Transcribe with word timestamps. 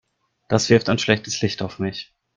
Das 0.49 0.71
wirft 0.71 0.89
ein 0.89 0.97
schlechtes 0.97 1.41
Licht 1.43 1.61
auf 1.61 1.77
mich. 1.77 2.11